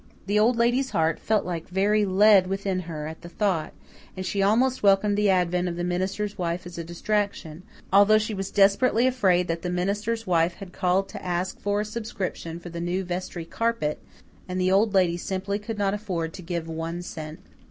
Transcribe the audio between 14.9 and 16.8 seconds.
Lady simply could not afford to give